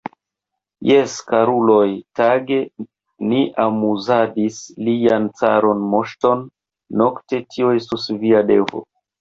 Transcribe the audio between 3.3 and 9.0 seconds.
ni amuzadis lian caran moŝton, nokte tio estos via devo.